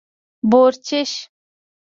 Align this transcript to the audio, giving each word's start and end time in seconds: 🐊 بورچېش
🐊 0.03 0.03
بورچېش 0.49 1.11